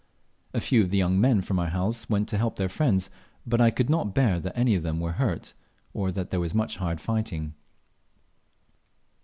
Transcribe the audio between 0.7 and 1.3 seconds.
of the young